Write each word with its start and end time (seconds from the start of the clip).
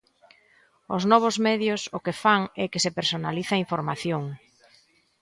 Os 0.95 1.03
novos 1.11 1.35
medios 1.47 1.81
o 1.97 1.99
que 2.05 2.17
fan 2.23 2.41
é 2.63 2.65
que 2.71 2.83
se 2.83 2.95
personalice 2.97 3.53
a 3.55 3.61
información. 3.65 4.23